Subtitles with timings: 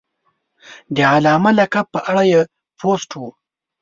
[0.95, 2.41] د علامه لقب په اړه یې
[2.79, 3.21] پوسټ و.